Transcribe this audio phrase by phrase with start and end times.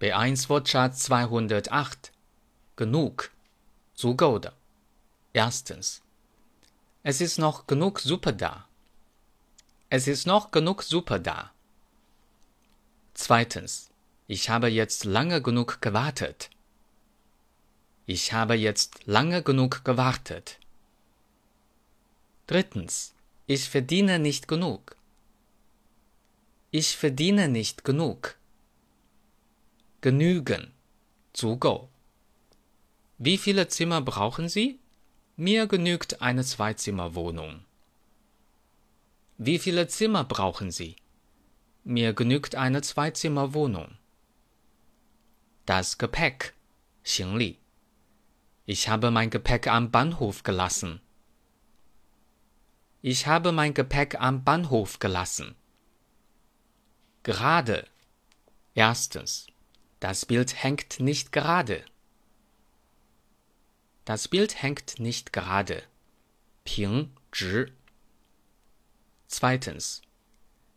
[0.00, 2.10] B1 Wortschatz 208.
[2.76, 3.30] Genug.
[3.92, 4.54] Zu Gouda.
[5.34, 6.00] Erstens.
[7.02, 8.66] Es ist noch genug Suppe da.
[9.90, 11.52] Es ist noch genug Suppe da.
[13.12, 13.90] Zweitens.
[14.26, 16.48] Ich habe jetzt lange genug gewartet.
[18.06, 20.58] Ich habe jetzt lange genug gewartet.
[22.46, 23.12] Drittens.
[23.46, 24.96] Ich verdiene nicht genug.
[26.70, 28.39] Ich verdiene nicht genug
[30.01, 30.71] Genügen.
[31.33, 31.89] 足够.
[33.17, 34.79] Wie viele Zimmer brauchen Sie?
[35.37, 37.65] Mir genügt eine Zweizimmerwohnung.
[39.37, 40.95] Wie viele Zimmer brauchen Sie?
[41.83, 43.97] Mir genügt eine Zweizimmerwohnung.
[45.65, 46.53] Das Gepäck.
[47.03, 47.57] 行李.
[48.65, 51.01] Ich habe mein Gepäck am Bahnhof gelassen.
[53.01, 55.55] Ich habe mein Gepäck am Bahnhof gelassen.
[57.23, 57.87] Gerade.
[58.73, 59.47] Erstens.
[59.99, 61.83] Das Bild hängt nicht gerade.
[64.05, 65.83] Das Bild hängt nicht gerade.
[66.63, 67.71] 平直.
[69.27, 70.01] Zweitens.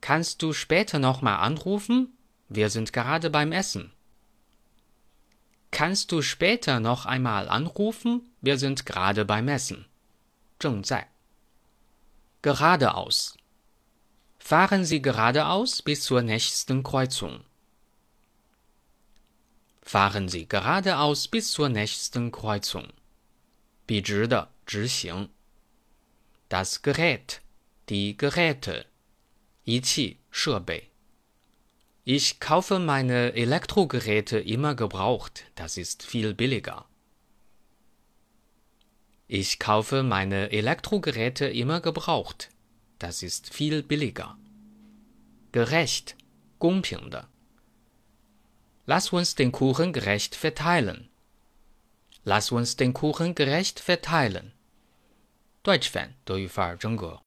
[0.00, 2.16] Kannst du später nochmal anrufen?
[2.48, 3.92] Wir sind gerade beim Essen.
[5.70, 8.22] Kannst du später noch einmal anrufen?
[8.40, 9.86] Wir sind gerade beim Essen.
[10.60, 11.06] 正在.
[12.42, 13.36] Geradeaus.
[14.38, 17.40] Fahren Sie geradeaus bis zur nächsten Kreuzung.
[19.88, 22.88] Fahren Sie geradeaus bis zur nächsten Kreuzung.
[23.86, 25.28] 笔直的直行。
[26.48, 27.40] Das Gerät,
[27.88, 28.86] die Geräte,
[29.64, 30.90] 仪器设备。
[32.04, 36.86] Ich kaufe meine Elektrogeräte immer gebraucht, das ist viel billiger.
[39.26, 42.50] Ich kaufe meine Elektrogeräte immer gebraucht,
[42.98, 44.36] das ist viel billiger.
[45.52, 46.16] Gerecht,
[46.58, 47.28] 公平的。
[48.88, 51.08] Lass uns den Kuchen gerecht verteilen.
[52.24, 54.52] Lass uns den Kuchen gerecht verteilen.
[55.62, 57.22] Deutsch-Fan 德语范儿真格。